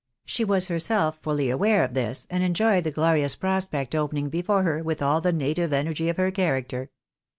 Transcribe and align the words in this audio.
She 0.25 0.43
was 0.43 0.65
herself 0.65 1.19
fully 1.21 1.51
aware 1.51 1.83
of 1.83 1.93
this, 1.93 2.25
and 2.31 2.43
enjoyed 2.43 2.85
the 2.85 2.89
glorious 2.91 3.35
prospect 3.35 3.93
opening 3.93 4.29
before 4.29 4.63
her 4.63 4.81
with 4.81 4.99
all 4.99 5.21
the 5.21 5.31
native 5.31 5.71
energy 5.71 6.09
of 6.09 6.17
her 6.17 6.31
character. 6.31 6.89